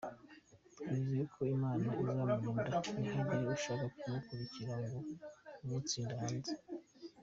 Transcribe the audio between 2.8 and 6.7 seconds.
ntihagire ushaka kumukurikira ngo amutsinde hanze.